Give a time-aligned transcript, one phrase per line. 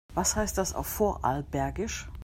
[0.15, 2.09] Was heißt das auf Vorarlbergisch?